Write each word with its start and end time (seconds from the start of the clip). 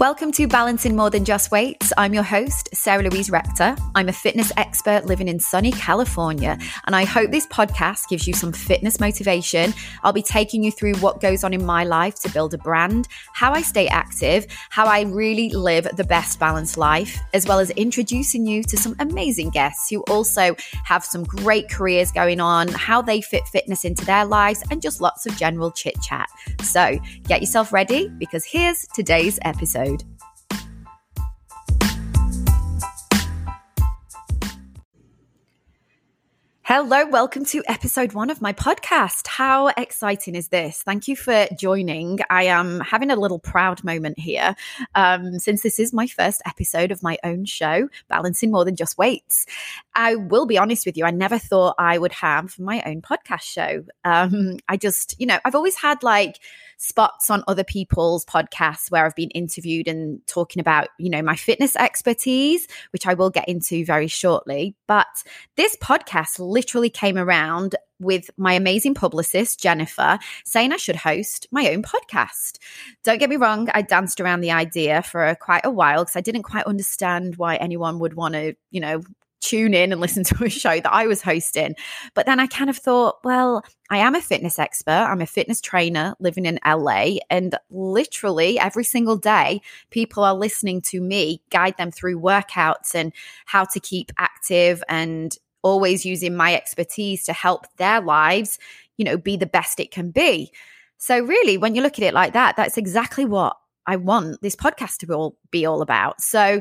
Welcome 0.00 0.32
to 0.32 0.46
Balancing 0.46 0.96
More 0.96 1.10
Than 1.10 1.26
Just 1.26 1.50
Weights. 1.50 1.92
I'm 1.98 2.14
your 2.14 2.22
host, 2.22 2.70
Sarah 2.72 3.02
Louise 3.02 3.30
Rector. 3.30 3.76
I'm 3.94 4.08
a 4.08 4.14
fitness 4.14 4.50
expert 4.56 5.04
living 5.04 5.28
in 5.28 5.38
sunny 5.38 5.72
California, 5.72 6.56
and 6.86 6.96
I 6.96 7.04
hope 7.04 7.30
this 7.30 7.46
podcast 7.48 8.08
gives 8.08 8.26
you 8.26 8.32
some 8.32 8.50
fitness 8.50 8.98
motivation. 8.98 9.74
I'll 10.02 10.14
be 10.14 10.22
taking 10.22 10.64
you 10.64 10.72
through 10.72 10.94
what 11.00 11.20
goes 11.20 11.44
on 11.44 11.52
in 11.52 11.66
my 11.66 11.84
life 11.84 12.14
to 12.20 12.30
build 12.30 12.54
a 12.54 12.56
brand, 12.56 13.08
how 13.34 13.52
I 13.52 13.60
stay 13.60 13.88
active, 13.88 14.46
how 14.70 14.86
I 14.86 15.02
really 15.02 15.50
live 15.50 15.86
the 15.94 16.04
best 16.04 16.40
balanced 16.40 16.78
life, 16.78 17.18
as 17.34 17.46
well 17.46 17.58
as 17.58 17.68
introducing 17.72 18.46
you 18.46 18.62
to 18.62 18.78
some 18.78 18.96
amazing 19.00 19.50
guests 19.50 19.90
who 19.90 20.00
also 20.08 20.56
have 20.82 21.04
some 21.04 21.24
great 21.24 21.68
careers 21.68 22.10
going 22.10 22.40
on, 22.40 22.68
how 22.68 23.02
they 23.02 23.20
fit 23.20 23.46
fitness 23.48 23.84
into 23.84 24.06
their 24.06 24.24
lives, 24.24 24.64
and 24.70 24.80
just 24.80 25.02
lots 25.02 25.26
of 25.26 25.36
general 25.36 25.70
chit 25.70 26.00
chat. 26.00 26.30
So 26.62 26.98
get 27.24 27.42
yourself 27.42 27.70
ready 27.70 28.08
because 28.08 28.46
here's 28.46 28.86
today's 28.94 29.38
episode. 29.42 29.90
Hello, 36.72 37.04
welcome 37.04 37.44
to 37.46 37.64
episode 37.66 38.12
one 38.12 38.30
of 38.30 38.40
my 38.40 38.52
podcast. 38.52 39.26
How 39.26 39.72
exciting 39.76 40.36
is 40.36 40.50
this? 40.50 40.84
Thank 40.84 41.08
you 41.08 41.16
for 41.16 41.48
joining. 41.58 42.20
I 42.30 42.44
am 42.44 42.78
having 42.78 43.10
a 43.10 43.16
little 43.16 43.40
proud 43.40 43.82
moment 43.82 44.20
here 44.20 44.54
um, 44.94 45.40
since 45.40 45.64
this 45.64 45.80
is 45.80 45.92
my 45.92 46.06
first 46.06 46.40
episode 46.46 46.92
of 46.92 47.02
my 47.02 47.18
own 47.24 47.44
show, 47.44 47.88
Balancing 48.06 48.52
More 48.52 48.64
Than 48.64 48.76
Just 48.76 48.96
Weights. 48.96 49.46
I 49.96 50.14
will 50.14 50.46
be 50.46 50.58
honest 50.58 50.86
with 50.86 50.96
you, 50.96 51.04
I 51.04 51.10
never 51.10 51.38
thought 51.38 51.74
I 51.76 51.98
would 51.98 52.12
have 52.12 52.56
my 52.56 52.80
own 52.86 53.02
podcast 53.02 53.42
show. 53.42 53.84
Um, 54.04 54.58
I 54.68 54.76
just, 54.76 55.16
you 55.18 55.26
know, 55.26 55.40
I've 55.44 55.56
always 55.56 55.74
had 55.74 56.04
like, 56.04 56.38
spots 56.80 57.28
on 57.28 57.44
other 57.46 57.62
people's 57.62 58.24
podcasts 58.24 58.90
where 58.90 59.04
I've 59.04 59.14
been 59.14 59.30
interviewed 59.30 59.86
and 59.86 60.26
talking 60.26 60.60
about, 60.60 60.88
you 60.98 61.10
know, 61.10 61.20
my 61.20 61.36
fitness 61.36 61.76
expertise, 61.76 62.66
which 62.92 63.06
I 63.06 63.12
will 63.12 63.28
get 63.28 63.48
into 63.48 63.84
very 63.84 64.08
shortly. 64.08 64.74
But 64.88 65.06
this 65.56 65.76
podcast 65.76 66.38
literally 66.38 66.88
came 66.88 67.18
around 67.18 67.76
with 68.00 68.30
my 68.38 68.54
amazing 68.54 68.94
publicist, 68.94 69.60
Jennifer, 69.60 70.18
saying 70.46 70.72
I 70.72 70.78
should 70.78 70.96
host 70.96 71.46
my 71.52 71.68
own 71.70 71.82
podcast. 71.82 72.56
Don't 73.04 73.18
get 73.18 73.28
me 73.28 73.36
wrong, 73.36 73.68
I 73.74 73.82
danced 73.82 74.18
around 74.18 74.40
the 74.40 74.52
idea 74.52 75.02
for 75.02 75.36
quite 75.38 75.66
a 75.66 75.70
while 75.70 76.04
because 76.04 76.16
I 76.16 76.22
didn't 76.22 76.44
quite 76.44 76.64
understand 76.64 77.36
why 77.36 77.56
anyone 77.56 77.98
would 77.98 78.14
want 78.14 78.34
to, 78.34 78.54
you 78.70 78.80
know, 78.80 79.02
tune 79.40 79.74
in 79.74 79.92
and 79.92 80.00
listen 80.00 80.24
to 80.24 80.44
a 80.44 80.48
show 80.48 80.80
that 80.80 80.92
I 80.92 81.06
was 81.06 81.22
hosting. 81.22 81.74
But 82.14 82.26
then 82.26 82.40
I 82.40 82.46
kind 82.46 82.70
of 82.70 82.76
thought, 82.76 83.16
well, 83.24 83.64
I 83.90 83.98
am 83.98 84.14
a 84.14 84.20
fitness 84.20 84.58
expert. 84.58 84.90
I'm 84.90 85.20
a 85.20 85.26
fitness 85.26 85.60
trainer 85.60 86.14
living 86.20 86.46
in 86.46 86.58
LA. 86.64 87.16
And 87.28 87.56
literally 87.70 88.58
every 88.58 88.84
single 88.84 89.16
day, 89.16 89.60
people 89.90 90.22
are 90.22 90.34
listening 90.34 90.80
to 90.82 91.00
me 91.00 91.42
guide 91.50 91.76
them 91.76 91.90
through 91.90 92.20
workouts 92.20 92.94
and 92.94 93.12
how 93.46 93.64
to 93.64 93.80
keep 93.80 94.12
active 94.18 94.82
and 94.88 95.36
always 95.62 96.06
using 96.06 96.36
my 96.36 96.54
expertise 96.54 97.24
to 97.24 97.32
help 97.32 97.66
their 97.76 98.00
lives, 98.00 98.58
you 98.96 99.04
know, 99.04 99.18
be 99.18 99.36
the 99.36 99.46
best 99.46 99.80
it 99.80 99.90
can 99.90 100.10
be. 100.10 100.52
So, 100.96 101.18
really, 101.18 101.56
when 101.56 101.74
you 101.74 101.82
look 101.82 101.98
at 101.98 102.04
it 102.04 102.14
like 102.14 102.34
that, 102.34 102.56
that's 102.56 102.76
exactly 102.76 103.24
what 103.24 103.56
I 103.86 103.96
want 103.96 104.40
this 104.42 104.54
podcast 104.54 104.98
to 104.98 105.12
all 105.12 105.36
be 105.50 105.66
all 105.66 105.82
about. 105.82 106.20
So 106.20 106.60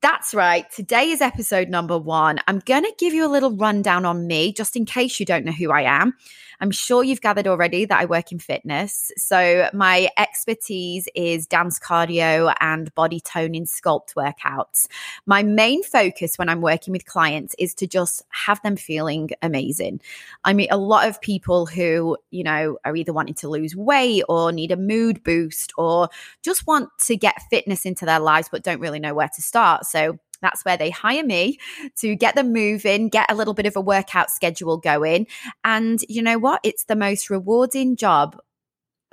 that's 0.00 0.32
right. 0.32 0.70
Today 0.70 1.10
is 1.10 1.20
episode 1.20 1.68
number 1.68 1.98
one. 1.98 2.38
I'm 2.46 2.60
going 2.60 2.84
to 2.84 2.92
give 2.98 3.14
you 3.14 3.26
a 3.26 3.28
little 3.28 3.50
rundown 3.56 4.04
on 4.04 4.26
me, 4.26 4.52
just 4.52 4.76
in 4.76 4.84
case 4.84 5.18
you 5.18 5.26
don't 5.26 5.44
know 5.44 5.52
who 5.52 5.72
I 5.72 5.82
am. 5.82 6.14
I'm 6.60 6.70
sure 6.70 7.04
you've 7.04 7.20
gathered 7.20 7.46
already 7.46 7.84
that 7.84 8.00
I 8.00 8.04
work 8.04 8.32
in 8.32 8.38
fitness. 8.38 9.12
So, 9.16 9.68
my 9.72 10.08
expertise 10.16 11.08
is 11.14 11.46
dance 11.46 11.78
cardio 11.78 12.54
and 12.60 12.92
body 12.94 13.20
toning 13.20 13.64
sculpt 13.64 14.14
workouts. 14.14 14.88
My 15.26 15.42
main 15.42 15.82
focus 15.82 16.36
when 16.36 16.48
I'm 16.48 16.60
working 16.60 16.92
with 16.92 17.06
clients 17.06 17.54
is 17.58 17.74
to 17.76 17.86
just 17.86 18.24
have 18.30 18.60
them 18.62 18.76
feeling 18.76 19.30
amazing. 19.42 20.00
I 20.44 20.52
meet 20.52 20.70
a 20.70 20.76
lot 20.76 21.08
of 21.08 21.20
people 21.20 21.66
who, 21.66 22.16
you 22.30 22.42
know, 22.42 22.78
are 22.84 22.96
either 22.96 23.12
wanting 23.12 23.34
to 23.34 23.48
lose 23.48 23.76
weight 23.76 24.24
or 24.28 24.52
need 24.52 24.72
a 24.72 24.76
mood 24.76 25.22
boost 25.22 25.72
or 25.78 26.08
just 26.42 26.66
want 26.66 26.88
to 27.06 27.16
get 27.16 27.42
fitness 27.50 27.86
into 27.86 28.04
their 28.04 28.20
lives 28.20 28.48
but 28.50 28.64
don't 28.64 28.80
really 28.80 29.00
know 29.00 29.14
where 29.14 29.30
to 29.34 29.42
start. 29.42 29.86
So, 29.86 30.18
that's 30.42 30.64
where 30.64 30.76
they 30.76 30.90
hire 30.90 31.24
me 31.24 31.58
to 31.98 32.14
get 32.14 32.34
them 32.34 32.52
moving, 32.52 33.08
get 33.08 33.30
a 33.30 33.34
little 33.34 33.54
bit 33.54 33.66
of 33.66 33.76
a 33.76 33.80
workout 33.80 34.30
schedule 34.30 34.76
going. 34.76 35.26
And 35.64 36.00
you 36.08 36.22
know 36.22 36.38
what? 36.38 36.60
It's 36.64 36.84
the 36.84 36.96
most 36.96 37.30
rewarding 37.30 37.96
job 37.96 38.38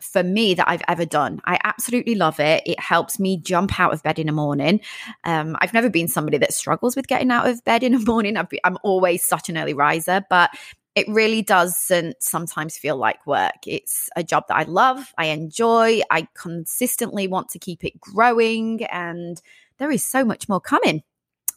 for 0.02 0.24
me 0.24 0.53
that 0.53 0.68
I've 0.68 0.81
ever 0.88 1.06
done. 1.06 1.41
I 1.46 1.59
absolutely 1.63 2.16
love 2.16 2.40
it. 2.40 2.63
It 2.66 2.80
helps 2.80 3.19
me 3.19 3.38
jump 3.38 3.80
out 3.80 3.94
of 3.94 4.03
bed 4.03 4.19
in 4.19 4.28
the 4.28 4.34
morning. 4.34 4.81
Um, 5.24 5.56
I've 5.62 5.74
never 5.74 5.90
been 5.90 6.08
somebody 6.08 6.38
that 6.38 6.53
struggles 6.53 6.96
with 6.96 7.08
getting 7.08 7.31
out 7.31 7.47
of 7.47 7.63
bed 7.63 7.84
in 7.84 7.94
the 7.94 8.00
morning. 8.06 8.38
i 8.38 8.46
am 8.63 8.78
always 8.84 9.24
such 9.24 9.50
an 9.50 9.57
early 9.57 9.74
riser, 9.74 10.24
but 10.30 10.52
it 10.96 11.07
really 11.09 11.42
doesn't 11.42 12.22
sometimes 12.22 12.78
feel 12.78 12.96
like 12.96 13.25
work. 13.28 13.68
It's 13.68 14.09
a 14.16 14.24
job 14.24 14.46
that 14.47 14.56
I 14.56 14.63
love, 14.63 15.13
I 15.18 15.25
enjoy, 15.25 16.02
I 16.09 16.28
consistently 16.34 17.28
want 17.28 17.50
to 17.50 17.59
keep 17.59 17.84
it 17.84 18.00
growing, 18.00 18.86
and 18.86 19.42
there 19.78 19.92
is 19.92 20.06
so 20.06 20.24
much 20.24 20.47
more 20.47 20.62
coming. 20.62 21.03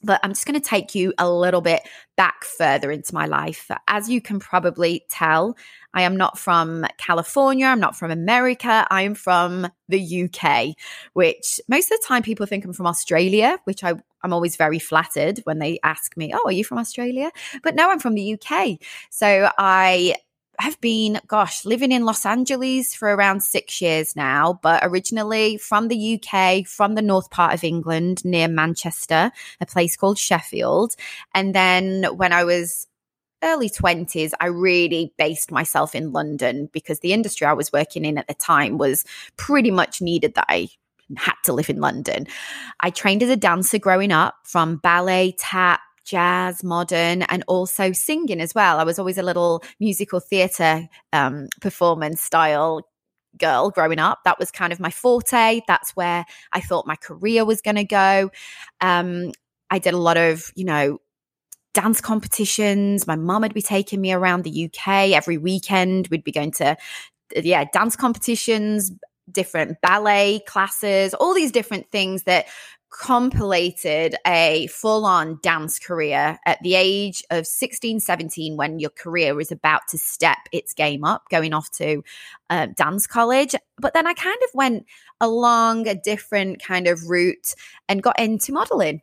But 0.02 0.20
I'm 0.22 0.30
just 0.30 0.46
going 0.46 0.60
to 0.60 0.66
take 0.66 0.94
you 0.94 1.12
a 1.18 1.30
little 1.30 1.60
bit 1.60 1.82
back 2.16 2.44
further 2.44 2.90
into 2.90 3.14
my 3.14 3.26
life. 3.26 3.70
As 3.86 4.08
you 4.08 4.20
can 4.20 4.38
probably 4.38 5.04
tell, 5.10 5.56
I 5.94 6.02
am 6.02 6.16
not 6.16 6.38
from 6.38 6.86
California. 6.98 7.66
I'm 7.66 7.80
not 7.80 7.96
from 7.96 8.10
America. 8.10 8.86
I 8.90 9.02
am 9.02 9.14
from 9.14 9.68
the 9.88 10.24
UK, 10.24 10.76
which 11.12 11.60
most 11.68 11.90
of 11.90 11.98
the 12.00 12.06
time 12.06 12.22
people 12.22 12.46
think 12.46 12.64
I'm 12.64 12.72
from 12.72 12.86
Australia, 12.86 13.58
which 13.64 13.82
I, 13.82 13.94
I'm 14.22 14.32
always 14.32 14.56
very 14.56 14.78
flattered 14.78 15.40
when 15.44 15.58
they 15.58 15.78
ask 15.82 16.16
me, 16.16 16.32
Oh, 16.34 16.42
are 16.46 16.52
you 16.52 16.64
from 16.64 16.78
Australia? 16.78 17.30
But 17.62 17.74
no, 17.74 17.90
I'm 17.90 18.00
from 18.00 18.14
the 18.14 18.34
UK. 18.34 18.78
So 19.10 19.50
I 19.58 20.16
have 20.58 20.80
been, 20.80 21.20
gosh, 21.26 21.64
living 21.64 21.92
in 21.92 22.04
Los 22.04 22.26
Angeles 22.26 22.94
for 22.94 23.14
around 23.14 23.42
six 23.42 23.80
years 23.80 24.16
now, 24.16 24.58
but 24.62 24.80
originally 24.84 25.56
from 25.56 25.88
the 25.88 26.20
UK, 26.20 26.66
from 26.66 26.94
the 26.94 27.02
north 27.02 27.30
part 27.30 27.54
of 27.54 27.64
England 27.64 28.24
near 28.24 28.48
Manchester, 28.48 29.30
a 29.60 29.66
place 29.66 29.96
called 29.96 30.18
Sheffield. 30.18 30.94
And 31.34 31.54
then 31.54 32.04
when 32.16 32.32
I 32.32 32.44
was 32.44 32.86
early 33.42 33.70
20s, 33.70 34.32
I 34.40 34.46
really 34.46 35.12
based 35.16 35.52
myself 35.52 35.94
in 35.94 36.12
London 36.12 36.68
because 36.72 37.00
the 37.00 37.12
industry 37.12 37.46
I 37.46 37.52
was 37.52 37.72
working 37.72 38.04
in 38.04 38.18
at 38.18 38.26
the 38.26 38.34
time 38.34 38.78
was 38.78 39.04
pretty 39.36 39.70
much 39.70 40.00
needed 40.00 40.34
that 40.34 40.46
I 40.48 40.68
had 41.16 41.34
to 41.44 41.52
live 41.52 41.70
in 41.70 41.80
London. 41.80 42.26
I 42.80 42.90
trained 42.90 43.22
as 43.22 43.30
a 43.30 43.36
dancer 43.36 43.78
growing 43.78 44.12
up 44.12 44.34
from 44.44 44.76
ballet, 44.76 45.34
tap, 45.38 45.80
jazz, 46.08 46.64
modern, 46.64 47.22
and 47.22 47.44
also 47.46 47.92
singing 47.92 48.40
as 48.40 48.54
well. 48.54 48.78
I 48.78 48.84
was 48.84 48.98
always 48.98 49.18
a 49.18 49.22
little 49.22 49.62
musical 49.78 50.20
theatre 50.20 50.88
um, 51.12 51.48
performance 51.60 52.22
style 52.22 52.82
girl 53.38 53.70
growing 53.70 53.98
up. 53.98 54.20
That 54.24 54.38
was 54.38 54.50
kind 54.50 54.72
of 54.72 54.80
my 54.80 54.90
forte. 54.90 55.60
That's 55.68 55.90
where 55.92 56.24
I 56.52 56.60
thought 56.60 56.86
my 56.86 56.96
career 56.96 57.44
was 57.44 57.60
going 57.60 57.76
to 57.76 57.84
go. 57.84 58.30
Um, 58.80 59.32
I 59.70 59.78
did 59.78 59.94
a 59.94 59.98
lot 59.98 60.16
of, 60.16 60.50
you 60.54 60.64
know, 60.64 60.98
dance 61.74 62.00
competitions. 62.00 63.06
My 63.06 63.16
mum 63.16 63.42
would 63.42 63.54
be 63.54 63.62
taking 63.62 64.00
me 64.00 64.12
around 64.12 64.44
the 64.44 64.64
UK 64.64 65.10
every 65.10 65.38
weekend. 65.38 66.08
We'd 66.08 66.24
be 66.24 66.32
going 66.32 66.52
to, 66.52 66.76
yeah, 67.36 67.64
dance 67.72 67.96
competitions, 67.96 68.90
different 69.30 69.80
ballet 69.82 70.40
classes, 70.46 71.14
all 71.14 71.34
these 71.34 71.52
different 71.52 71.90
things 71.90 72.22
that 72.22 72.46
compilated 72.90 74.16
a 74.26 74.66
full 74.68 75.04
on 75.04 75.38
dance 75.42 75.78
career 75.78 76.38
at 76.46 76.62
the 76.62 76.74
age 76.74 77.22
of 77.30 77.46
16, 77.46 78.00
17, 78.00 78.56
when 78.56 78.78
your 78.78 78.90
career 78.90 79.34
was 79.34 79.52
about 79.52 79.82
to 79.88 79.98
step 79.98 80.38
its 80.52 80.72
game 80.72 81.04
up, 81.04 81.24
going 81.30 81.52
off 81.52 81.70
to 81.72 82.02
uh, 82.50 82.66
dance 82.76 83.06
college. 83.06 83.54
But 83.78 83.94
then 83.94 84.06
I 84.06 84.14
kind 84.14 84.38
of 84.44 84.50
went 84.54 84.86
along 85.20 85.86
a 85.86 85.94
different 85.94 86.62
kind 86.62 86.86
of 86.86 87.08
route 87.08 87.54
and 87.88 88.02
got 88.02 88.18
into 88.18 88.52
modeling. 88.52 89.02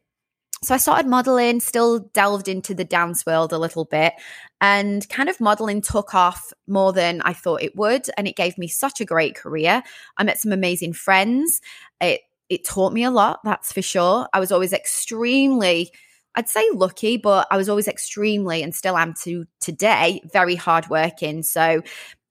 So 0.64 0.74
I 0.74 0.78
started 0.78 1.08
modeling, 1.08 1.60
still 1.60 2.00
delved 2.14 2.48
into 2.48 2.74
the 2.74 2.86
dance 2.86 3.24
world 3.26 3.54
a 3.54 3.60
little 3.60 3.86
bit, 3.86 4.14
and 4.60 5.08
kind 5.10 5.30
of 5.30 5.40
modeling 5.40 5.80
took 5.82 6.16
off 6.16 6.52
more 6.68 6.92
than 6.92 7.22
I 7.22 7.34
thought 7.34 7.62
it 7.62 7.76
would. 7.76 8.08
And 8.18 8.28
it 8.28 8.36
gave 8.36 8.58
me 8.58 8.68
such 8.68 9.00
a 9.00 9.06
great 9.06 9.36
career. 9.36 9.84
I 10.18 10.24
met 10.24 10.40
some 10.40 10.52
amazing 10.52 10.94
friends. 10.94 11.62
It 12.02 12.22
it 12.50 12.66
taught 12.66 12.94
me 12.94 13.04
a 13.04 13.12
lot, 13.12 13.40
that's 13.44 13.74
for 13.74 13.82
sure. 13.82 14.28
I 14.34 14.40
was 14.40 14.52
always 14.52 14.74
extremely, 14.74 15.92
I'd 16.36 16.50
say 16.50 16.68
lucky, 16.74 17.18
but 17.18 17.48
I 17.50 17.58
was 17.58 17.70
always 17.70 17.88
extremely 17.88 18.62
and 18.62 18.74
still 18.74 18.98
am 18.98 19.14
to 19.24 19.46
today, 19.62 20.22
very 20.32 20.56
hardworking. 20.56 21.44
So 21.44 21.82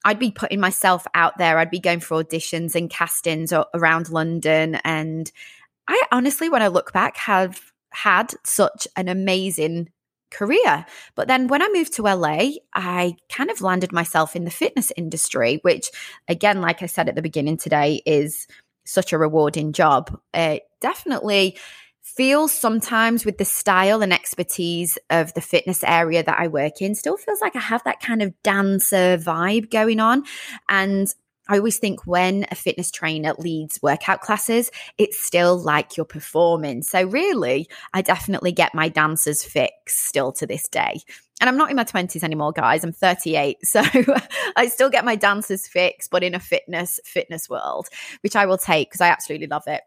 I'd 0.05 0.19
be 0.19 0.31
putting 0.31 0.61
myself 0.61 1.07
out 1.15 1.39
there. 1.39 1.59
I'd 1.59 1.71
be 1.71 1.81
going 1.81 2.01
for 2.01 2.23
auditions 2.23 2.75
and 2.75 2.91
castings 2.91 3.53
around 3.75 4.11
London. 4.11 4.77
And 4.85 5.31
I 5.89 6.03
honestly, 6.13 6.49
when 6.49 6.63
I 6.63 6.69
look 6.69 6.93
back, 6.93 7.17
have 7.17 7.61
had 7.91 8.35
such 8.45 8.87
an 8.97 9.09
amazing 9.09 9.89
career. 10.31 10.85
But 11.15 11.29
then 11.29 11.47
when 11.49 11.63
I 11.63 11.69
moved 11.73 11.95
to 11.95 12.03
LA, 12.03 12.51
I 12.75 13.15
kind 13.31 13.51
of 13.51 13.63
landed 13.63 13.93
myself 13.93 14.37
in 14.37 14.45
the 14.45 14.51
fitness 14.51 14.93
industry, 14.97 15.61
which, 15.63 15.91
again, 16.29 16.61
like 16.61 16.83
I 16.83 16.87
said 16.87 17.09
at 17.09 17.15
the 17.15 17.23
beginning 17.23 17.57
today, 17.57 18.03
is 18.05 18.47
such 18.85 19.13
a 19.13 19.19
rewarding 19.19 19.73
job. 19.73 20.19
It 20.33 20.63
definitely 20.81 21.57
feels 22.03 22.53
sometimes 22.53 23.25
with 23.25 23.39
the 23.39 23.45
style 23.45 24.03
and 24.03 24.13
expertise 24.13 24.99
of 25.11 25.33
the 25.35 25.41
fitness 25.41 25.83
area 25.83 26.23
that 26.23 26.39
I 26.39 26.49
work 26.49 26.81
in, 26.81 26.95
still 26.95 27.17
feels 27.17 27.41
like 27.41 27.57
I 27.57 27.61
have 27.61 27.83
that 27.85 28.01
kind 28.01 28.23
of 28.23 28.35
dancer 28.43 29.19
vibe 29.19 29.71
going 29.71 30.01
on. 30.01 30.25
And 30.69 31.13
I 31.49 31.59
always 31.59 31.79
think 31.79 32.07
when 32.07 32.47
a 32.51 32.55
fitness 32.55 32.91
trainer 32.91 33.35
leads 33.39 33.81
workout 33.83 34.21
classes, 34.21 34.71
it's 34.97 35.23
still 35.23 35.59
like 35.59 35.97
you're 35.97 36.07
performing. 36.07 36.83
So, 36.83 37.05
really, 37.05 37.69
I 37.93 38.01
definitely 38.01 38.53
get 38.53 38.75
my 38.75 38.89
dancers 38.89 39.43
fix 39.43 39.97
still 39.97 40.33
to 40.33 40.47
this 40.47 40.69
day. 40.69 41.01
And 41.41 41.51
I'm 41.51 41.57
not 41.57 41.71
in 41.71 41.77
my 41.77 41.85
20s 41.85 42.23
anymore, 42.23 42.53
guys. 42.53 42.85
I'm 42.85 42.93
38. 42.93 43.59
So, 43.65 43.83
I 44.57 44.67
still 44.69 44.89
get 44.89 45.05
my 45.05 45.17
dancers 45.17 45.67
fix, 45.67 46.07
but 46.09 46.23
in 46.23 46.35
a 46.35 46.41
fitness, 46.41 47.01
fitness 47.05 47.49
world, 47.49 47.89
which 48.23 48.37
I 48.37 48.47
will 48.47 48.59
take 48.59 48.89
because 48.89 49.01
I 49.01 49.09
absolutely 49.09 49.49
love 49.49 49.65
it 49.67 49.83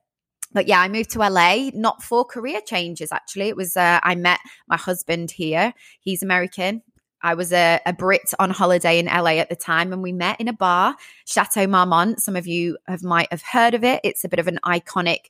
but 0.54 0.68
yeah, 0.68 0.82
I 0.82 0.88
moved 0.88 1.12
to 1.12 1.20
LA 1.20 1.70
not 1.74 2.02
for 2.02 2.24
career 2.26 2.62
changes. 2.66 3.12
Actually, 3.12 3.50
it 3.50 3.56
was 3.56 3.76
uh, 3.76 4.00
I 4.02 4.16
met 4.16 4.40
my 4.68 4.78
husband 4.78 5.32
here. 5.32 5.74
He's 6.00 6.24
American. 6.24 6.84
I 7.22 7.34
was 7.34 7.52
a, 7.52 7.80
a, 7.86 7.94
Brit 7.94 8.34
on 8.40 8.52
holiday 8.52 9.00
in 9.00 9.08
LA 9.08 9.38
at 9.38 9.50
the 9.50 9.56
time, 9.56 9.92
and 9.92 10.04
we 10.04 10.14
met 10.14 10.40
in 10.40 10.48
a 10.48 10.54
bar, 10.54 10.96
Chateau 11.26 11.66
Marmont. 11.66 12.22
Some 12.22 12.36
of 12.36 12.46
you 12.46 12.78
have 12.88 13.04
might 13.04 13.28
have 13.32 13.42
heard 13.42 13.74
of 13.74 13.84
it. 13.84 14.02
It's 14.04 14.24
a 14.24 14.30
bit 14.30 14.40
of 14.40 14.48
an 14.48 14.60
iconic, 14.64 15.26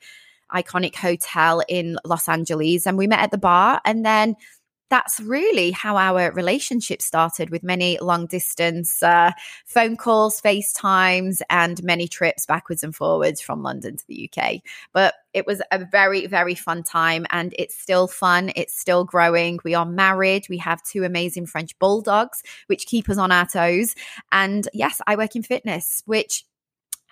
iconic 0.54 0.96
hotel 0.96 1.64
in 1.68 1.98
Los 2.04 2.28
Angeles, 2.28 2.86
and 2.86 2.98
we 2.98 3.08
met 3.08 3.22
at 3.22 3.31
the 3.31 3.38
bar, 3.38 3.81
and 3.86 4.06
then 4.06 4.36
that's 4.89 5.19
really 5.19 5.72
how 5.72 5.98
our 5.98 6.31
relationship 6.31 7.01
started 7.01 7.50
with 7.50 7.63
many 7.63 7.98
long 8.00 8.25
distance 8.25 9.04
uh, 9.04 9.31
phone 9.66 9.98
calls, 9.98 10.42
FaceTimes, 10.42 11.42
and 11.50 11.84
many 11.84 12.07
trips 12.07 12.45
backwards 12.45 12.84
and 12.84 12.95
forwards 12.95 13.42
from 13.42 13.63
London 13.63 13.98
to 13.98 14.07
the 14.07 14.30
UK. 14.30 14.62
But 14.94 15.16
it 15.34 15.45
was 15.45 15.62
a 15.72 15.86
very, 15.86 16.25
very 16.28 16.56
fun 16.56 16.84
time 16.84 17.25
and 17.30 17.54
it's 17.60 17.78
still 17.78 18.07
fun. 18.07 18.51
It's 18.56 18.78
still 18.78 19.04
growing. 19.04 19.60
We 19.63 19.75
are 19.75 19.86
married. 19.86 20.48
We 20.50 20.57
have 20.60 20.81
two 20.84 21.04
amazing 21.04 21.48
French 21.48 21.78
bulldogs, 21.80 22.42
which 22.68 22.86
keep 22.86 23.10
us 23.10 23.18
on 23.18 23.31
our 23.31 23.45
toes. 23.45 23.94
And 24.31 24.68
yes, 24.74 25.01
I 25.06 25.16
work 25.16 25.36
in 25.36 25.44
fitness, 25.44 26.01
which 26.06 26.45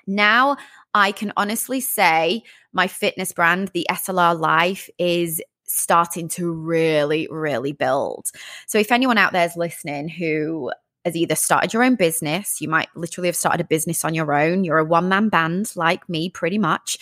now 0.07 0.57
I 0.93 1.11
can 1.11 1.33
honestly 1.35 1.81
say 1.81 2.43
my 2.73 2.87
fitness 2.87 3.31
brand, 3.31 3.69
the 3.69 3.87
SLR 3.89 4.39
Life, 4.39 4.89
is 4.97 5.41
starting 5.65 6.27
to 6.29 6.51
really, 6.51 7.27
really 7.29 7.71
build. 7.71 8.27
So, 8.67 8.77
if 8.77 8.91
anyone 8.91 9.17
out 9.17 9.33
there 9.33 9.45
is 9.45 9.55
listening 9.55 10.09
who 10.09 10.71
has 11.05 11.15
either 11.15 11.35
started 11.35 11.71
your 11.71 11.83
own 11.83 11.95
business, 11.95 12.59
you 12.59 12.67
might 12.67 12.89
literally 12.95 13.27
have 13.27 13.35
started 13.35 13.61
a 13.61 13.67
business 13.67 14.03
on 14.03 14.15
your 14.15 14.33
own, 14.33 14.63
you're 14.63 14.79
a 14.79 14.85
one 14.85 15.07
man 15.07 15.29
band 15.29 15.71
like 15.75 16.07
me, 16.09 16.29
pretty 16.29 16.57
much. 16.57 16.97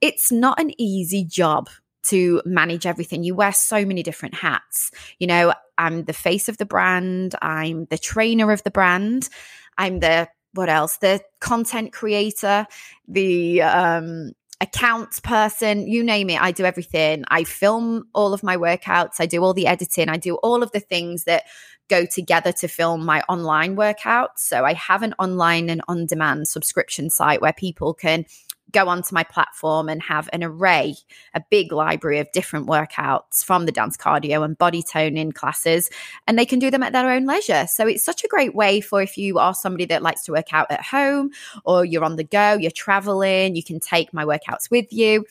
It's 0.00 0.30
not 0.30 0.60
an 0.60 0.72
easy 0.78 1.24
job 1.24 1.68
to 2.04 2.40
manage 2.44 2.86
everything. 2.86 3.24
You 3.24 3.34
wear 3.34 3.52
so 3.52 3.84
many 3.84 4.02
different 4.02 4.34
hats. 4.34 4.90
You 5.18 5.26
know, 5.26 5.52
I'm 5.76 6.04
the 6.04 6.12
face 6.12 6.48
of 6.48 6.58
the 6.58 6.66
brand, 6.66 7.34
I'm 7.42 7.86
the 7.86 7.98
trainer 7.98 8.52
of 8.52 8.62
the 8.62 8.70
brand, 8.70 9.28
I'm 9.76 10.00
the 10.00 10.28
what 10.54 10.68
else? 10.68 10.96
The 10.98 11.20
content 11.40 11.92
creator, 11.92 12.66
the 13.06 13.62
um 13.62 14.32
accounts 14.60 15.20
person, 15.20 15.86
you 15.86 16.02
name 16.02 16.30
it, 16.30 16.40
I 16.40 16.52
do 16.52 16.64
everything. 16.64 17.24
I 17.28 17.44
film 17.44 18.08
all 18.12 18.34
of 18.34 18.42
my 18.42 18.56
workouts, 18.56 19.20
I 19.20 19.26
do 19.26 19.42
all 19.42 19.54
the 19.54 19.66
editing, 19.66 20.08
I 20.08 20.16
do 20.16 20.34
all 20.36 20.62
of 20.62 20.72
the 20.72 20.80
things 20.80 21.24
that 21.24 21.44
go 21.88 22.04
together 22.04 22.52
to 22.52 22.68
film 22.68 23.04
my 23.04 23.22
online 23.28 23.76
workouts. 23.76 24.38
So 24.38 24.64
I 24.64 24.74
have 24.74 25.02
an 25.02 25.14
online 25.18 25.70
and 25.70 25.80
on 25.88 26.06
demand 26.06 26.48
subscription 26.48 27.08
site 27.08 27.40
where 27.40 27.52
people 27.52 27.94
can 27.94 28.26
go 28.70 28.88
onto 28.88 29.14
my 29.14 29.24
platform 29.24 29.88
and 29.88 30.02
have 30.02 30.28
an 30.32 30.44
array, 30.44 30.94
a 31.34 31.42
big 31.50 31.72
library 31.72 32.18
of 32.18 32.30
different 32.32 32.66
workouts 32.66 33.44
from 33.44 33.66
the 33.66 33.72
dance 33.72 33.96
cardio 33.96 34.44
and 34.44 34.58
body 34.58 34.82
toning 34.82 35.32
classes, 35.32 35.90
and 36.26 36.38
they 36.38 36.46
can 36.46 36.58
do 36.58 36.70
them 36.70 36.82
at 36.82 36.92
their 36.92 37.10
own 37.10 37.26
leisure. 37.26 37.66
So 37.66 37.86
it's 37.86 38.04
such 38.04 38.24
a 38.24 38.28
great 38.28 38.54
way 38.54 38.80
for 38.80 39.02
if 39.02 39.16
you 39.16 39.38
are 39.38 39.54
somebody 39.54 39.86
that 39.86 40.02
likes 40.02 40.24
to 40.24 40.32
work 40.32 40.52
out 40.52 40.70
at 40.70 40.82
home 40.82 41.30
or 41.64 41.84
you're 41.84 42.04
on 42.04 42.16
the 42.16 42.24
go, 42.24 42.54
you're 42.54 42.70
traveling, 42.70 43.56
you 43.56 43.62
can 43.62 43.80
take 43.80 44.12
my 44.12 44.24
workouts 44.24 44.70
with 44.70 44.92
you. 44.92 45.24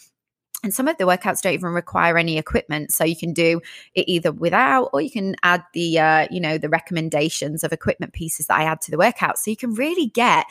And 0.64 0.74
some 0.74 0.88
of 0.88 0.98
the 0.98 1.04
workouts 1.04 1.42
don't 1.42 1.54
even 1.54 1.72
require 1.72 2.18
any 2.18 2.38
equipment, 2.40 2.92
so 2.92 3.04
you 3.04 3.16
can 3.16 3.32
do 3.32 3.62
it 3.94 4.06
either 4.08 4.32
without, 4.32 4.90
or 4.92 5.02
you 5.02 5.12
can 5.12 5.36
add 5.44 5.64
the, 5.74 6.00
uh, 6.00 6.28
you 6.32 6.40
know, 6.40 6.58
the 6.58 6.68
recommendations 6.68 7.64
of 7.64 7.72
equipment 7.72 8.14
pieces 8.14 8.48
that 8.48 8.58
I 8.58 8.64
add 8.64 8.82
to 8.82 8.92
the 8.92 8.98
workout. 8.98 9.38
So 9.38 9.52
you 9.52 9.58
can 9.58 9.76
really 9.76 10.08
get 10.08 10.48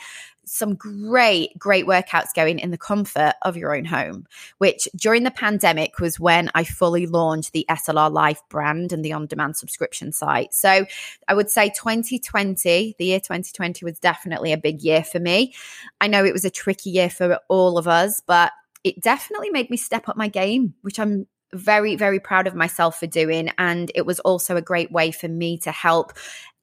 some 0.47 0.75
great, 0.75 1.57
great 1.59 1.85
workouts 1.85 2.33
going 2.33 2.59
in 2.59 2.71
the 2.71 2.77
comfort 2.77 3.33
of 3.41 3.57
your 3.57 3.75
own 3.75 3.85
home, 3.85 4.25
which 4.59 4.87
during 4.95 5.23
the 5.23 5.31
pandemic 5.31 5.99
was 5.99 6.19
when 6.19 6.49
I 6.55 6.63
fully 6.63 7.05
launched 7.05 7.51
the 7.51 7.65
SLR 7.69 8.11
Life 8.11 8.41
brand 8.49 8.93
and 8.93 9.03
the 9.03 9.13
on 9.13 9.27
demand 9.27 9.57
subscription 9.57 10.11
site. 10.11 10.53
So 10.53 10.85
I 11.27 11.33
would 11.33 11.49
say 11.49 11.69
2020, 11.69 12.95
the 12.97 13.05
year 13.05 13.19
2020 13.19 13.83
was 13.85 13.99
definitely 13.99 14.53
a 14.53 14.57
big 14.57 14.81
year 14.81 15.03
for 15.03 15.19
me. 15.19 15.53
I 15.99 16.07
know 16.07 16.23
it 16.23 16.33
was 16.33 16.45
a 16.45 16.49
tricky 16.49 16.91
year 16.91 17.09
for 17.09 17.39
all 17.49 17.77
of 17.77 17.87
us, 17.87 18.21
but 18.25 18.51
it 18.83 19.01
definitely 19.01 19.49
made 19.49 19.69
me 19.69 19.77
step 19.77 20.07
up 20.09 20.17
my 20.17 20.27
game, 20.27 20.73
which 20.81 20.99
I'm 20.99 21.27
very, 21.53 21.95
very 21.95 22.19
proud 22.19 22.47
of 22.47 22.55
myself 22.55 22.99
for 22.99 23.07
doing. 23.07 23.51
And 23.57 23.91
it 23.95 24.05
was 24.05 24.19
also 24.21 24.55
a 24.55 24.61
great 24.61 24.91
way 24.91 25.11
for 25.11 25.27
me 25.27 25.57
to 25.59 25.71
help 25.71 26.13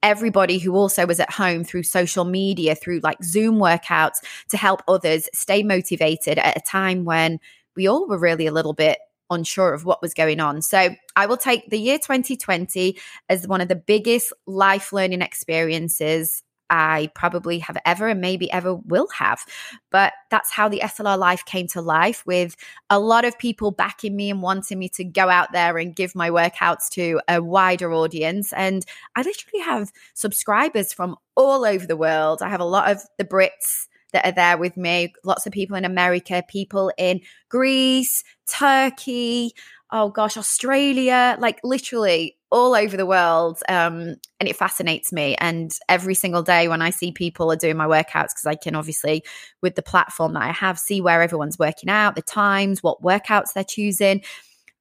everybody 0.02 0.58
who 0.58 0.74
also 0.74 1.06
was 1.06 1.18
at 1.18 1.32
home 1.32 1.64
through 1.64 1.82
social 1.82 2.24
media, 2.24 2.74
through 2.74 3.00
like 3.02 3.22
Zoom 3.24 3.56
workouts 3.56 4.16
to 4.48 4.56
help 4.56 4.82
others 4.86 5.28
stay 5.32 5.62
motivated 5.62 6.38
at 6.38 6.56
a 6.56 6.60
time 6.60 7.04
when 7.04 7.40
we 7.74 7.86
all 7.86 8.06
were 8.06 8.18
really 8.18 8.46
a 8.46 8.52
little 8.52 8.74
bit 8.74 8.98
unsure 9.30 9.72
of 9.72 9.86
what 9.86 10.02
was 10.02 10.12
going 10.12 10.40
on. 10.40 10.60
So 10.60 10.94
I 11.16 11.26
will 11.26 11.38
take 11.38 11.70
the 11.70 11.78
year 11.78 11.96
2020 11.96 12.98
as 13.30 13.48
one 13.48 13.62
of 13.62 13.68
the 13.68 13.76
biggest 13.76 14.32
life 14.46 14.92
learning 14.92 15.22
experiences 15.22 16.42
I 16.70 17.10
probably 17.14 17.58
have 17.60 17.76
ever 17.84 18.08
and 18.08 18.20
maybe 18.20 18.50
ever 18.52 18.74
will 18.74 19.08
have. 19.08 19.44
But 19.90 20.12
that's 20.30 20.50
how 20.50 20.68
the 20.68 20.80
SLR 20.80 21.18
life 21.18 21.44
came 21.44 21.66
to 21.68 21.80
life 21.80 22.24
with 22.26 22.56
a 22.90 22.98
lot 22.98 23.24
of 23.24 23.38
people 23.38 23.70
backing 23.70 24.16
me 24.16 24.30
and 24.30 24.42
wanting 24.42 24.78
me 24.78 24.88
to 24.90 25.04
go 25.04 25.28
out 25.28 25.52
there 25.52 25.78
and 25.78 25.94
give 25.94 26.14
my 26.14 26.30
workouts 26.30 26.88
to 26.90 27.20
a 27.28 27.42
wider 27.42 27.92
audience. 27.92 28.52
And 28.52 28.84
I 29.16 29.22
literally 29.22 29.64
have 29.64 29.92
subscribers 30.14 30.92
from 30.92 31.16
all 31.36 31.64
over 31.64 31.86
the 31.86 31.96
world. 31.96 32.42
I 32.42 32.48
have 32.48 32.60
a 32.60 32.64
lot 32.64 32.90
of 32.90 33.02
the 33.18 33.24
Brits 33.24 33.86
that 34.12 34.24
are 34.24 34.32
there 34.32 34.56
with 34.56 34.76
me, 34.76 35.12
lots 35.24 35.44
of 35.44 35.52
people 35.52 35.76
in 35.76 35.84
America, 35.84 36.42
people 36.48 36.92
in 36.96 37.20
Greece, 37.48 38.22
Turkey, 38.46 39.52
oh 39.94 40.08
gosh, 40.08 40.36
Australia, 40.36 41.36
like 41.38 41.60
literally 41.62 42.36
all 42.50 42.74
over 42.74 42.96
the 42.96 43.06
world. 43.06 43.60
Um, 43.68 44.16
and 44.40 44.48
it 44.48 44.56
fascinates 44.56 45.12
me. 45.12 45.36
And 45.36 45.70
every 45.88 46.16
single 46.16 46.42
day 46.42 46.66
when 46.66 46.82
I 46.82 46.90
see 46.90 47.12
people 47.12 47.50
are 47.52 47.56
doing 47.56 47.76
my 47.76 47.86
workouts, 47.86 48.30
because 48.30 48.44
I 48.44 48.56
can 48.56 48.74
obviously, 48.74 49.22
with 49.62 49.76
the 49.76 49.82
platform 49.82 50.32
that 50.32 50.42
I 50.42 50.50
have, 50.50 50.80
see 50.80 51.00
where 51.00 51.22
everyone's 51.22 51.60
working 51.60 51.88
out, 51.88 52.16
the 52.16 52.22
times, 52.22 52.82
what 52.82 53.02
workouts 53.02 53.52
they're 53.54 53.62
choosing. 53.62 54.22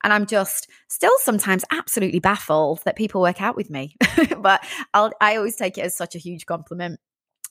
And 0.03 0.11
I'm 0.11 0.25
just 0.25 0.67
still 0.87 1.15
sometimes 1.19 1.63
absolutely 1.71 2.19
baffled 2.19 2.81
that 2.83 2.95
people 2.95 3.21
work 3.21 3.39
out 3.39 3.55
with 3.55 3.69
me. 3.69 3.95
but 4.39 4.65
I'll, 4.95 5.11
I 5.21 5.37
always 5.37 5.55
take 5.55 5.77
it 5.77 5.81
as 5.81 5.95
such 5.95 6.15
a 6.15 6.19
huge 6.19 6.47
compliment. 6.47 6.99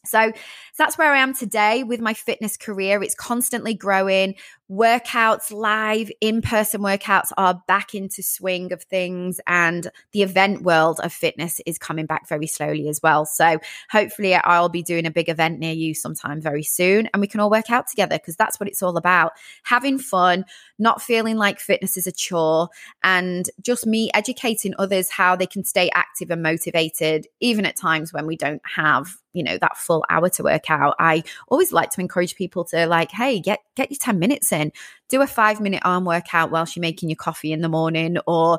So, 0.05 0.33
so 0.33 0.33
that's 0.79 0.99
where 0.99 1.13
I 1.13 1.19
am 1.19 1.33
today 1.33 1.85
with 1.85 2.01
my 2.01 2.13
fitness 2.13 2.57
career. 2.57 3.03
It's 3.03 3.15
constantly 3.15 3.75
growing. 3.75 4.35
Workouts, 4.73 5.53
live 5.53 6.11
in 6.23 6.41
person 6.41 6.81
workouts 6.81 7.31
are 7.37 7.63
back 7.69 7.95
into 7.95 8.23
swing 8.23 8.73
of 8.73 8.83
things, 8.83 9.39
and 9.47 9.91
the 10.13 10.23
event 10.23 10.63
world 10.63 10.99
of 11.03 11.13
fitness 11.13 11.61
is 11.67 11.77
coming 11.77 12.07
back 12.07 12.27
very 12.27 12.47
slowly 12.47 12.89
as 12.89 12.99
well. 13.03 13.27
So, 13.27 13.59
hopefully, 13.91 14.35
I'll 14.35 14.71
be 14.71 14.83
doing 14.83 15.05
a 15.05 15.11
big 15.11 15.29
event 15.29 15.59
near 15.59 15.75
you 15.75 15.95
sometime 15.95 16.41
very 16.41 16.63
soon, 16.63 17.07
and 17.13 17.21
we 17.21 17.27
can 17.27 17.39
all 17.39 17.51
work 17.51 17.71
out 17.71 17.87
together 17.87 18.17
because 18.17 18.35
that's 18.35 18.59
what 18.59 18.67
it's 18.67 18.83
all 18.83 18.97
about. 18.97 19.33
Having 19.65 19.99
fun, 19.99 20.47
not 20.79 21.03
feeling 21.03 21.37
like 21.37 21.61
fitness 21.61 21.99
is 21.99 22.07
a 22.07 22.13
chore, 22.13 22.71
and 23.05 23.51
just 23.61 23.87
me 23.87 24.11
educating 24.15 24.73
others 24.79 25.11
how 25.11 25.37
they 25.37 25.47
can 25.47 25.65
stay 25.65 25.91
active 25.93 26.31
and 26.31 26.43
motivated, 26.43 27.27
even 27.41 27.67
at 27.67 27.77
times 27.77 28.11
when 28.11 28.27
we 28.27 28.39
don't 28.39 28.63
have 28.65 29.19
you 29.33 29.43
know 29.43 29.59
that 29.59 29.77
full 29.77 30.05
hour 30.09 30.29
to 30.31 30.43
work 30.43 30.71
out. 30.71 30.95
I 30.99 31.25
always 31.49 31.73
like 31.73 31.91
to 31.91 32.01
encourage 32.01 32.35
people 32.35 32.65
to 32.67 32.87
like 32.87 33.11
hey 33.11 33.41
get 33.41 33.61
get 33.75 33.91
your 33.91 33.99
10 34.01 34.19
minutes 34.19 34.53
in 34.53 34.62
do 35.09 35.23
a 35.23 35.27
five 35.27 35.61
minute 35.61 35.83
arm 35.85 36.05
workout 36.05 36.51
whilst 36.51 36.77
you're 36.77 36.83
making 36.83 37.09
your 37.09 37.17
coffee 37.17 37.53
in 37.53 37.63
the 37.63 37.69
morning 37.69 38.19
or 38.27 38.59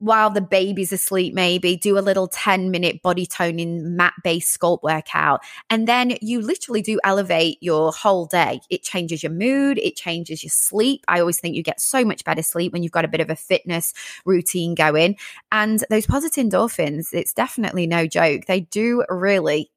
while 0.00 0.30
the 0.30 0.40
baby's 0.40 0.92
asleep, 0.92 1.34
maybe 1.34 1.76
do 1.76 1.98
a 1.98 2.00
little 2.00 2.26
10 2.26 2.70
minute 2.70 3.02
body 3.02 3.26
toning 3.26 3.96
mat 3.96 4.14
based 4.24 4.58
sculpt 4.58 4.82
workout. 4.82 5.40
And 5.68 5.86
then 5.86 6.16
you 6.22 6.40
literally 6.40 6.80
do 6.80 6.98
elevate 7.04 7.58
your 7.60 7.92
whole 7.92 8.24
day. 8.24 8.60
It 8.70 8.82
changes 8.82 9.22
your 9.22 9.32
mood, 9.32 9.78
it 9.78 9.96
changes 9.96 10.42
your 10.42 10.50
sleep. 10.50 11.04
I 11.06 11.20
always 11.20 11.38
think 11.38 11.54
you 11.54 11.62
get 11.62 11.80
so 11.80 12.02
much 12.04 12.24
better 12.24 12.42
sleep 12.42 12.72
when 12.72 12.82
you've 12.82 12.92
got 12.92 13.04
a 13.04 13.08
bit 13.08 13.20
of 13.20 13.28
a 13.28 13.36
fitness 13.36 13.92
routine 14.24 14.74
going. 14.74 15.16
And 15.52 15.84
those 15.90 16.06
positive 16.06 16.46
endorphins, 16.46 17.12
it's 17.12 17.34
definitely 17.34 17.86
no 17.86 18.06
joke. 18.06 18.46
They 18.46 18.60
do 18.60 19.04
really 19.10 19.70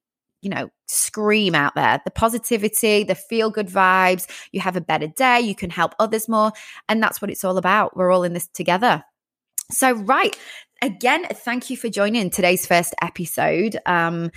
you 0.43 0.49
know, 0.49 0.69
scream 0.87 1.55
out 1.55 1.73
there 1.75 2.01
the 2.05 2.11
positivity, 2.11 3.03
the 3.03 3.15
feel 3.15 3.49
good 3.49 3.67
vibes. 3.67 4.27
You 4.51 4.59
have 4.61 4.75
a 4.75 4.81
better 4.81 5.07
day, 5.07 5.41
you 5.41 5.55
can 5.55 5.69
help 5.69 5.95
others 5.99 6.27
more. 6.29 6.51
And 6.87 7.01
that's 7.01 7.21
what 7.21 7.31
it's 7.31 7.43
all 7.43 7.57
about. 7.57 7.95
We're 7.95 8.11
all 8.11 8.23
in 8.23 8.33
this 8.33 8.47
together. 8.47 9.03
So, 9.71 9.93
right. 9.93 10.37
Again, 10.81 11.25
thank 11.31 11.69
you 11.69 11.77
for 11.77 11.87
joining 11.87 12.29
today's 12.29 12.65
first 12.65 12.93
episode. 13.01 13.77
Um, 13.85 14.31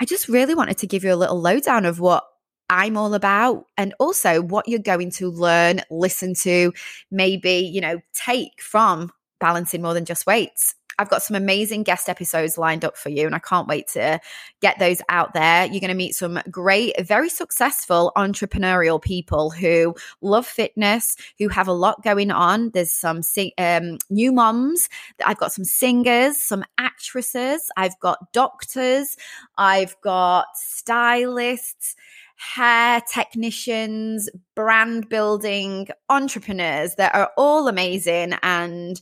I 0.00 0.04
just 0.04 0.28
really 0.28 0.54
wanted 0.54 0.78
to 0.78 0.88
give 0.88 1.04
you 1.04 1.12
a 1.12 1.16
little 1.16 1.40
lowdown 1.40 1.84
of 1.84 2.00
what 2.00 2.24
I'm 2.68 2.96
all 2.96 3.14
about 3.14 3.66
and 3.76 3.94
also 4.00 4.42
what 4.42 4.66
you're 4.68 4.80
going 4.80 5.10
to 5.12 5.30
learn, 5.30 5.82
listen 5.90 6.34
to, 6.42 6.72
maybe, 7.10 7.70
you 7.72 7.80
know, 7.80 8.00
take 8.12 8.60
from 8.60 9.12
balancing 9.38 9.82
more 9.82 9.94
than 9.94 10.04
just 10.04 10.26
weights. 10.26 10.74
I've 10.98 11.08
got 11.10 11.22
some 11.22 11.34
amazing 11.34 11.82
guest 11.82 12.08
episodes 12.08 12.58
lined 12.58 12.84
up 12.84 12.96
for 12.96 13.08
you, 13.08 13.26
and 13.26 13.34
I 13.34 13.38
can't 13.38 13.68
wait 13.68 13.88
to 13.88 14.20
get 14.60 14.78
those 14.78 15.02
out 15.08 15.34
there. 15.34 15.66
You're 15.66 15.80
going 15.80 15.88
to 15.88 15.94
meet 15.94 16.14
some 16.14 16.40
great, 16.50 16.94
very 17.04 17.28
successful 17.28 18.12
entrepreneurial 18.16 19.00
people 19.00 19.50
who 19.50 19.94
love 20.20 20.46
fitness, 20.46 21.16
who 21.38 21.48
have 21.48 21.68
a 21.68 21.72
lot 21.72 22.02
going 22.02 22.30
on. 22.30 22.70
There's 22.70 22.92
some 22.92 23.20
um, 23.58 23.98
new 24.10 24.32
moms, 24.32 24.88
I've 25.24 25.38
got 25.38 25.52
some 25.52 25.64
singers, 25.64 26.38
some 26.38 26.64
actresses, 26.78 27.70
I've 27.76 27.98
got 28.00 28.32
doctors, 28.32 29.16
I've 29.56 30.00
got 30.00 30.46
stylists 30.54 31.94
hair 32.36 33.00
technicians, 33.12 34.28
brand 34.54 35.08
building 35.08 35.88
entrepreneurs 36.08 36.96
that 36.96 37.14
are 37.14 37.30
all 37.36 37.68
amazing 37.68 38.34
and 38.42 39.00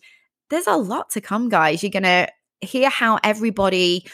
there's 0.53 0.67
a 0.67 0.77
lot 0.77 1.11
to 1.11 1.21
come, 1.21 1.49
guys. 1.49 1.83
You're 1.83 1.91
going 1.91 2.03
to 2.03 2.29
hear 2.61 2.91
how 2.91 3.19
everybody 3.25 4.07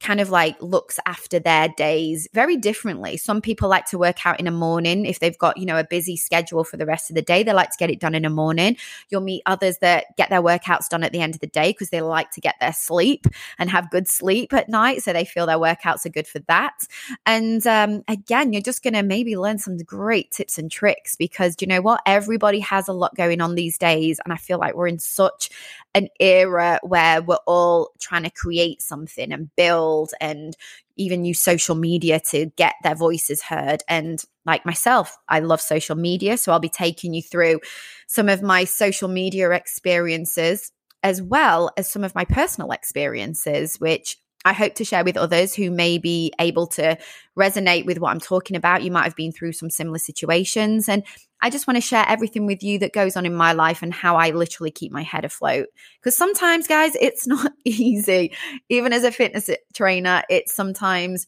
kind 0.00 0.20
of 0.20 0.30
like 0.30 0.60
looks 0.62 0.98
after 1.04 1.38
their 1.38 1.68
days 1.68 2.26
very 2.32 2.56
differently. 2.56 3.16
Some 3.18 3.42
people 3.42 3.68
like 3.68 3.84
to 3.86 3.98
work 3.98 4.26
out 4.26 4.40
in 4.40 4.46
a 4.46 4.50
morning 4.50 5.04
if 5.04 5.20
they've 5.20 5.36
got, 5.36 5.58
you 5.58 5.66
know, 5.66 5.78
a 5.78 5.84
busy 5.84 6.16
schedule 6.16 6.64
for 6.64 6.78
the 6.78 6.86
rest 6.86 7.10
of 7.10 7.16
the 7.16 7.22
day. 7.22 7.42
They 7.42 7.52
like 7.52 7.70
to 7.70 7.76
get 7.78 7.90
it 7.90 8.00
done 8.00 8.14
in 8.14 8.24
a 8.24 8.30
morning. 8.30 8.76
You'll 9.10 9.20
meet 9.20 9.42
others 9.44 9.78
that 9.78 10.16
get 10.16 10.30
their 10.30 10.42
workouts 10.42 10.88
done 10.88 11.04
at 11.04 11.12
the 11.12 11.20
end 11.20 11.34
of 11.34 11.40
the 11.40 11.46
day 11.46 11.70
because 11.70 11.90
they 11.90 12.00
like 12.00 12.30
to 12.32 12.40
get 12.40 12.54
their 12.60 12.72
sleep 12.72 13.26
and 13.58 13.68
have 13.68 13.90
good 13.90 14.08
sleep 14.08 14.54
at 14.54 14.70
night. 14.70 15.02
So 15.02 15.12
they 15.12 15.26
feel 15.26 15.44
their 15.44 15.58
workouts 15.58 16.06
are 16.06 16.10
good 16.10 16.26
for 16.26 16.38
that. 16.40 16.86
And 17.26 17.66
um, 17.66 18.02
again, 18.08 18.54
you're 18.54 18.62
just 18.62 18.82
going 18.82 18.94
to 18.94 19.02
maybe 19.02 19.36
learn 19.36 19.58
some 19.58 19.76
great 19.76 20.30
tips 20.30 20.58
and 20.58 20.70
tricks 20.70 21.14
because 21.14 21.56
you 21.60 21.66
know 21.66 21.82
what? 21.82 22.00
Everybody 22.06 22.60
has 22.60 22.88
a 22.88 22.94
lot 22.94 23.14
going 23.16 23.42
on 23.42 23.54
these 23.54 23.76
days. 23.76 24.18
And 24.24 24.32
I 24.32 24.36
feel 24.36 24.58
like 24.58 24.74
we're 24.74 24.88
in 24.88 24.98
such 24.98 25.50
an 25.94 26.08
era 26.20 26.78
where 26.82 27.20
we're 27.20 27.36
all 27.46 27.90
trying 27.98 28.22
to 28.22 28.30
create 28.30 28.80
something 28.80 29.32
and 29.32 29.54
build 29.56 29.89
and 30.20 30.56
even 30.96 31.24
use 31.24 31.40
social 31.40 31.74
media 31.74 32.20
to 32.30 32.46
get 32.56 32.74
their 32.82 32.94
voices 32.94 33.42
heard. 33.42 33.82
And 33.88 34.22
like 34.44 34.66
myself, 34.66 35.16
I 35.28 35.40
love 35.40 35.60
social 35.60 35.96
media. 35.96 36.36
So 36.36 36.52
I'll 36.52 36.60
be 36.60 36.68
taking 36.68 37.14
you 37.14 37.22
through 37.22 37.60
some 38.06 38.28
of 38.28 38.42
my 38.42 38.64
social 38.64 39.08
media 39.08 39.50
experiences 39.50 40.72
as 41.02 41.22
well 41.22 41.70
as 41.76 41.90
some 41.90 42.04
of 42.04 42.14
my 42.14 42.24
personal 42.24 42.72
experiences, 42.72 43.76
which 43.78 44.16
I 44.44 44.54
hope 44.54 44.74
to 44.76 44.84
share 44.84 45.04
with 45.04 45.16
others 45.16 45.54
who 45.54 45.70
may 45.70 45.98
be 45.98 46.32
able 46.40 46.66
to 46.68 46.96
resonate 47.38 47.84
with 47.84 47.98
what 47.98 48.10
I'm 48.10 48.20
talking 48.20 48.56
about. 48.56 48.82
You 48.82 48.90
might 48.90 49.04
have 49.04 49.16
been 49.16 49.32
through 49.32 49.52
some 49.52 49.68
similar 49.68 49.98
situations. 49.98 50.88
And 50.88 51.04
I 51.42 51.50
just 51.50 51.66
want 51.66 51.76
to 51.76 51.82
share 51.82 52.04
everything 52.08 52.46
with 52.46 52.62
you 52.62 52.78
that 52.78 52.92
goes 52.92 53.16
on 53.16 53.26
in 53.26 53.34
my 53.34 53.52
life 53.52 53.82
and 53.82 53.92
how 53.92 54.16
I 54.16 54.30
literally 54.30 54.70
keep 54.70 54.92
my 54.92 55.02
head 55.02 55.24
afloat. 55.24 55.66
Because 56.00 56.16
sometimes, 56.16 56.66
guys, 56.66 56.96
it's 57.00 57.26
not 57.26 57.52
easy. 57.64 58.32
Even 58.68 58.92
as 58.92 59.04
a 59.04 59.12
fitness 59.12 59.50
trainer, 59.74 60.22
it's 60.30 60.54
sometimes 60.54 61.26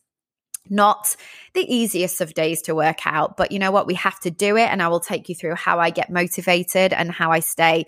not 0.71 1.17
the 1.55 1.75
easiest 1.75 2.21
of 2.21 2.35
days 2.35 2.63
to 2.63 2.75
work 2.75 3.07
out. 3.07 3.37
But 3.37 3.53
you 3.53 3.59
know 3.59 3.73
what? 3.73 3.87
We 3.87 3.95
have 3.95 4.21
to 4.21 4.31
do 4.31 4.57
it. 4.57 4.71
And 4.71 4.83
I 4.83 4.89
will 4.89 5.01
take 5.01 5.29
you 5.29 5.35
through 5.35 5.57
how 5.57 5.79
I 5.81 5.91
get 5.91 6.09
motivated 6.09 6.93
and 6.93 7.11
how 7.11 7.31
I 7.31 7.41
stay, 7.41 7.85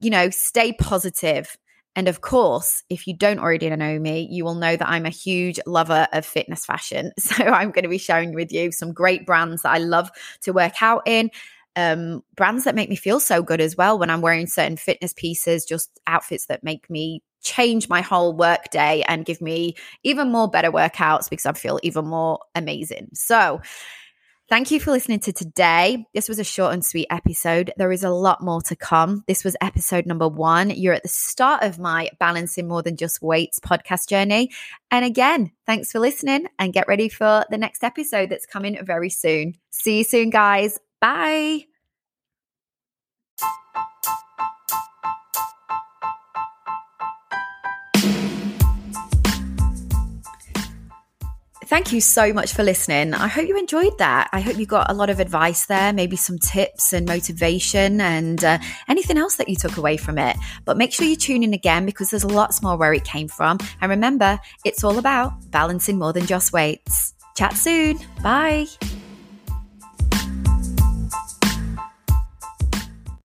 you 0.00 0.08
know, 0.08 0.30
stay 0.30 0.72
positive 0.72 1.56
and 1.96 2.08
of 2.08 2.20
course, 2.20 2.82
if 2.90 3.06
you 3.06 3.16
don't 3.16 3.38
already 3.38 3.70
know 3.70 3.98
me, 3.98 4.28
you 4.30 4.44
will 4.44 4.54
know 4.54 4.76
that 4.76 4.88
I'm 4.88 5.06
a 5.06 5.10
huge 5.10 5.58
lover 5.66 6.06
of 6.12 6.26
fitness 6.26 6.64
fashion. 6.66 7.12
So 7.26 7.44
I'm 7.44 7.70
going 7.72 7.82
to 7.84 7.88
be 7.88 7.98
sharing 7.98 8.34
with 8.34 8.52
you 8.52 8.70
some 8.70 8.92
great 8.92 9.26
brands 9.26 9.62
that 9.62 9.72
I 9.72 9.78
love 9.78 10.10
to 10.42 10.52
work 10.52 10.80
out 10.82 11.02
in. 11.06 11.30
Um, 11.74 12.22
brands 12.36 12.64
that 12.64 12.74
make 12.74 12.88
me 12.88 12.96
feel 12.96 13.18
so 13.18 13.42
good 13.42 13.60
as 13.60 13.76
well 13.76 13.98
when 13.98 14.10
I'm 14.10 14.20
wearing 14.20 14.46
certain 14.46 14.76
fitness 14.76 15.12
pieces, 15.14 15.64
just 15.64 15.98
outfits 16.06 16.46
that 16.46 16.62
make 16.62 16.88
me 16.88 17.22
change 17.42 17.88
my 17.88 18.00
whole 18.00 18.34
work 18.34 18.70
day 18.70 19.02
and 19.08 19.24
give 19.24 19.40
me 19.40 19.74
even 20.02 20.30
more 20.30 20.48
better 20.48 20.70
workouts 20.70 21.28
because 21.28 21.46
I 21.46 21.52
feel 21.52 21.78
even 21.82 22.06
more 22.06 22.38
amazing. 22.54 23.08
So, 23.14 23.60
Thank 24.48 24.70
you 24.70 24.78
for 24.78 24.92
listening 24.92 25.18
to 25.20 25.32
today. 25.32 26.06
This 26.14 26.28
was 26.28 26.38
a 26.38 26.44
short 26.44 26.72
and 26.72 26.84
sweet 26.84 27.08
episode. 27.10 27.72
There 27.76 27.90
is 27.90 28.04
a 28.04 28.10
lot 28.10 28.44
more 28.44 28.62
to 28.62 28.76
come. 28.76 29.24
This 29.26 29.42
was 29.42 29.56
episode 29.60 30.06
number 30.06 30.28
one. 30.28 30.70
You're 30.70 30.94
at 30.94 31.02
the 31.02 31.08
start 31.08 31.64
of 31.64 31.80
my 31.80 32.10
Balancing 32.20 32.68
More 32.68 32.80
Than 32.80 32.96
Just 32.96 33.20
Weights 33.20 33.58
podcast 33.58 34.08
journey. 34.08 34.52
And 34.88 35.04
again, 35.04 35.50
thanks 35.66 35.90
for 35.90 35.98
listening 35.98 36.46
and 36.60 36.72
get 36.72 36.86
ready 36.86 37.08
for 37.08 37.44
the 37.50 37.58
next 37.58 37.82
episode 37.82 38.30
that's 38.30 38.46
coming 38.46 38.78
very 38.84 39.10
soon. 39.10 39.54
See 39.70 39.98
you 39.98 40.04
soon, 40.04 40.30
guys. 40.30 40.78
Bye. 41.00 41.64
Thank 51.66 51.92
you 51.92 52.00
so 52.00 52.32
much 52.32 52.52
for 52.52 52.62
listening. 52.62 53.12
I 53.12 53.26
hope 53.26 53.48
you 53.48 53.58
enjoyed 53.58 53.98
that. 53.98 54.30
I 54.32 54.40
hope 54.40 54.56
you 54.56 54.66
got 54.66 54.88
a 54.88 54.94
lot 54.94 55.10
of 55.10 55.18
advice 55.18 55.66
there, 55.66 55.92
maybe 55.92 56.14
some 56.14 56.38
tips 56.38 56.92
and 56.92 57.08
motivation 57.08 58.00
and 58.00 58.44
uh, 58.44 58.58
anything 58.88 59.18
else 59.18 59.34
that 59.36 59.48
you 59.48 59.56
took 59.56 59.76
away 59.76 59.96
from 59.96 60.16
it. 60.16 60.36
But 60.64 60.76
make 60.76 60.92
sure 60.92 61.06
you 61.06 61.16
tune 61.16 61.42
in 61.42 61.52
again 61.52 61.84
because 61.84 62.10
there's 62.10 62.24
lots 62.24 62.62
more 62.62 62.76
where 62.76 62.94
it 62.94 63.02
came 63.02 63.26
from. 63.26 63.58
And 63.80 63.90
remember, 63.90 64.38
it's 64.64 64.84
all 64.84 64.98
about 64.98 65.50
balancing 65.50 65.98
more 65.98 66.12
than 66.12 66.26
just 66.26 66.52
weights. 66.52 67.14
Chat 67.34 67.54
soon. 67.54 67.98
Bye. 68.22 68.66